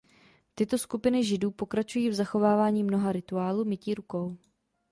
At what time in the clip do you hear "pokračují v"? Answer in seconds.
1.51-2.13